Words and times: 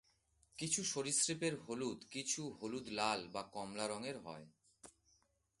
কিছু 0.57 0.83
সরীসৃপের 0.83 1.53
হলুদ, 1.67 1.99
কিছু 2.11 2.41
হলুদ 2.61 2.87
লাল 2.89 3.27
বা 3.27 3.41
কমলা 3.43 3.85
রঙের 3.87 4.17
হয়। 4.17 4.45